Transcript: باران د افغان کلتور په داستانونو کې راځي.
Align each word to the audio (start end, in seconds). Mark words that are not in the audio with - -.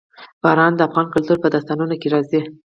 باران 0.43 0.73
د 0.75 0.81
افغان 0.87 1.07
کلتور 1.15 1.37
په 1.41 1.47
داستانونو 1.53 1.95
کې 2.01 2.07
راځي. 2.13 2.41